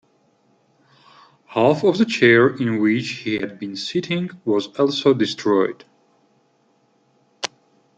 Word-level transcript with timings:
Half 1.45 1.83
of 1.83 1.99
the 1.99 2.05
chair 2.05 2.49
in 2.55 2.79
which 2.81 3.07
he 3.19 3.35
had 3.35 3.59
been 3.59 3.75
sitting 3.75 4.31
was 4.45 4.65
also 4.79 5.13
destroyed. 5.13 5.85